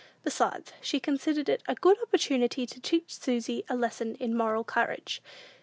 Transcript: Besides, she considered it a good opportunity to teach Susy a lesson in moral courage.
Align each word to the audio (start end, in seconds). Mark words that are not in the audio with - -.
Besides, 0.23 0.73
she 0.81 0.99
considered 0.99 1.47
it 1.47 1.61
a 1.67 1.75
good 1.75 1.95
opportunity 2.01 2.65
to 2.65 2.79
teach 2.81 3.19
Susy 3.19 3.63
a 3.69 3.75
lesson 3.75 4.15
in 4.15 4.35
moral 4.35 4.63
courage. 4.63 5.21